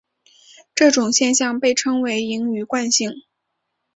[0.73, 3.11] 这种现象被称为盈余惯性。